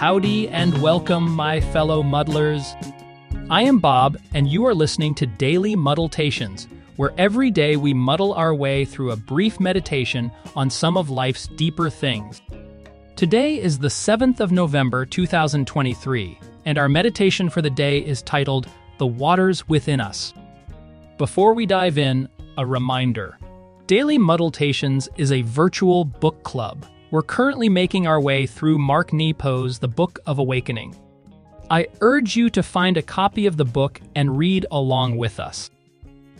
[0.00, 2.74] howdy and welcome, my fellow muddlers.
[3.50, 8.32] I am Bob, and you are listening to Daily Muddletations, where every day we muddle
[8.32, 12.40] our way through a brief meditation on some of life's deeper things.
[13.14, 18.68] Today is the 7th of November, 2023, and our meditation for the day is titled
[18.96, 20.32] The Waters Within Us.
[21.18, 23.36] Before we dive in, a reminder
[23.86, 29.78] Daily Muddletations is a virtual book club we're currently making our way through Mark Nepo's
[29.78, 30.94] The Book of Awakening.
[31.68, 35.70] I urge you to find a copy of the book and read along with us.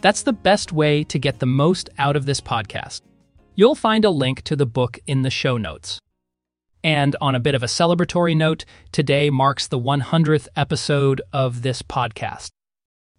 [0.00, 3.00] That's the best way to get the most out of this podcast.
[3.54, 5.98] You'll find a link to the book in the show notes.
[6.84, 11.82] And on a bit of a celebratory note, today marks the 100th episode of this
[11.82, 12.50] podcast.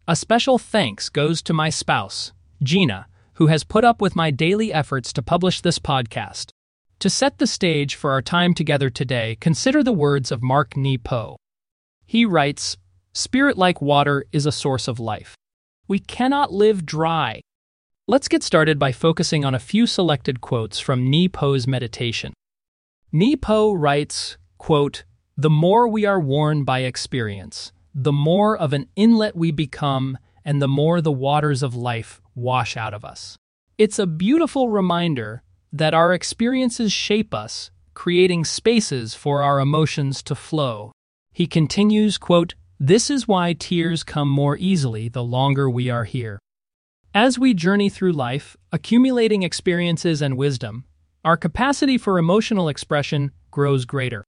[0.08, 2.32] A special thanks goes to my spouse,
[2.64, 6.52] Gina, who has put up with my daily efforts to publish this podcast.
[7.00, 11.38] To set the stage for our time together today, consider the words of Mark Nepo.
[12.06, 12.76] He writes
[13.14, 15.34] Spirit like water is a source of life.
[15.88, 17.40] We cannot live dry.
[18.06, 22.34] Let's get started by focusing on a few selected quotes from Nepo's meditation.
[23.14, 25.06] Nepo writes, quote,
[25.38, 30.62] The more we are worn by experience, the more of an inlet we become, and
[30.62, 33.38] the more the waters of life wash out of us.
[33.78, 40.36] It's a beautiful reminder that our experiences shape us, creating spaces for our emotions to
[40.36, 40.92] flow.
[41.34, 46.40] He continues, quote, This is why tears come more easily the longer we are here.
[47.14, 50.86] As we journey through life, accumulating experiences and wisdom,
[51.26, 54.24] our capacity for emotional expression grows greater.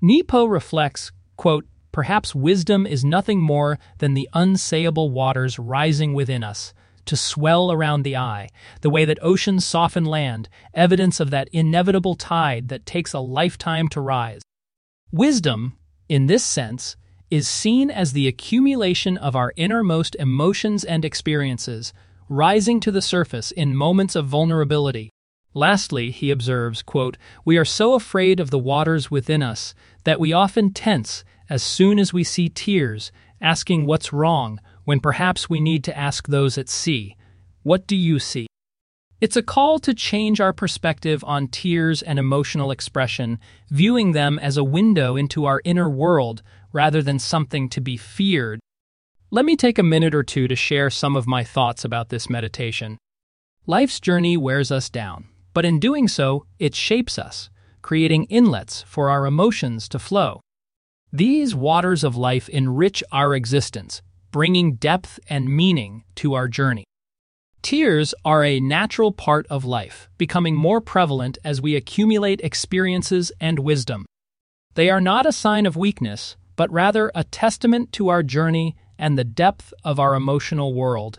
[0.00, 6.74] Nepo reflects, quote, Perhaps wisdom is nothing more than the unsayable waters rising within us,
[7.06, 8.48] to swell around the eye,
[8.80, 13.88] the way that oceans soften land, evidence of that inevitable tide that takes a lifetime
[13.88, 14.42] to rise.
[15.10, 15.76] Wisdom,
[16.08, 16.96] in this sense,
[17.30, 21.92] is seen as the accumulation of our innermost emotions and experiences,
[22.28, 25.10] rising to the surface in moments of vulnerability.
[25.54, 29.74] Lastly, he observes, quote, We are so afraid of the waters within us
[30.04, 35.50] that we often tense as soon as we see tears, asking what's wrong, when perhaps
[35.50, 37.16] we need to ask those at sea,
[37.64, 38.46] What do you see?
[39.20, 44.56] It's a call to change our perspective on tears and emotional expression, viewing them as
[44.56, 46.42] a window into our inner world
[46.72, 48.60] rather than something to be feared.
[49.30, 52.30] Let me take a minute or two to share some of my thoughts about this
[52.30, 52.96] meditation.
[53.66, 57.50] Life's journey wears us down, but in doing so, it shapes us,
[57.82, 60.40] creating inlets for our emotions to flow.
[61.12, 64.02] These waters of life enrich our existence,
[64.36, 66.84] bringing depth and meaning to our journey.
[67.62, 73.58] Tears are a natural part of life, becoming more prevalent as we accumulate experiences and
[73.58, 74.04] wisdom.
[74.74, 79.16] They are not a sign of weakness, but rather a testament to our journey and
[79.16, 81.16] the depth of our emotional world.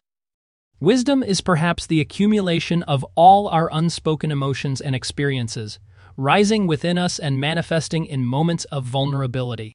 [0.79, 5.79] Wisdom is perhaps the accumulation of all our unspoken emotions and experiences,
[6.17, 9.73] rising within us and manifesting in moments of vulnerability.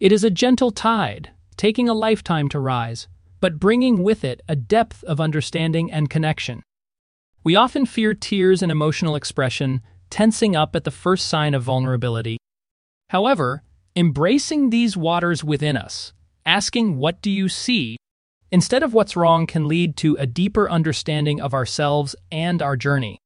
[0.00, 3.08] It is a gentle tide, taking a lifetime to rise,
[3.40, 6.62] but bringing with it a depth of understanding and connection.
[7.42, 12.38] We often fear tears and emotional expression, tensing up at the first sign of vulnerability.
[13.10, 13.62] However,
[13.94, 16.12] embracing these waters within us,
[16.46, 17.96] asking, What do you see?
[18.50, 23.18] instead of what's wrong, can lead to a deeper understanding of ourselves and our journey.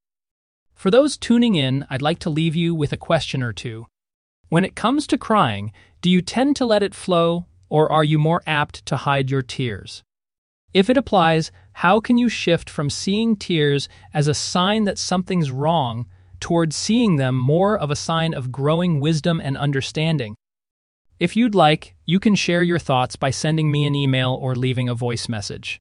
[0.73, 3.85] For those tuning in, I'd like to leave you with a question or two.
[4.47, 8.19] When it comes to crying, do you tend to let it flow or are you
[8.19, 10.03] more apt to hide your tears?
[10.73, 15.51] If it applies, how can you shift from seeing tears as a sign that something's
[15.51, 16.05] wrong
[16.39, 20.35] towards seeing them more of a sign of growing wisdom and understanding?
[21.19, 24.87] If you'd like, you can share your thoughts by sending me an email or leaving
[24.87, 25.79] a voice message.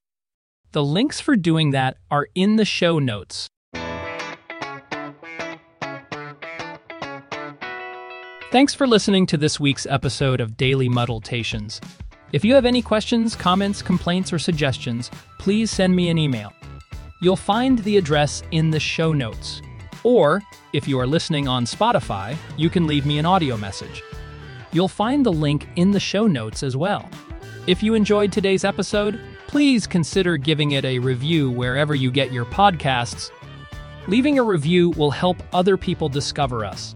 [0.73, 3.49] The links for doing that are in the show notes.
[8.51, 11.83] Thanks for listening to this week's episode of Daily Muddletations.
[12.33, 16.55] If you have any questions, comments, complaints, or suggestions, please send me an email.
[17.21, 19.61] You'll find the address in the show notes.
[20.03, 20.41] Or,
[20.73, 24.03] if you are listening on Spotify, you can leave me an audio message.
[24.73, 27.07] You'll find the link in the show notes as well.
[27.67, 32.47] If you enjoyed today's episode, please consider giving it a review wherever you get your
[32.47, 33.31] podcasts.
[34.07, 36.95] Leaving a review will help other people discover us.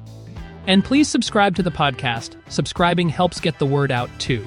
[0.66, 2.36] And please subscribe to the podcast.
[2.48, 4.46] Subscribing helps get the word out too.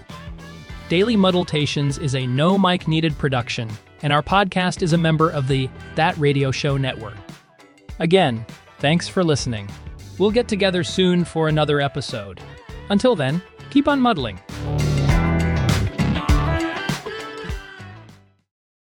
[0.87, 3.69] Daily Muddletations is a no mic needed production,
[4.01, 7.17] and our podcast is a member of the That Radio Show network.
[7.99, 8.45] Again,
[8.79, 9.69] thanks for listening.
[10.17, 12.39] We'll get together soon for another episode.
[12.89, 14.39] Until then, keep on muddling.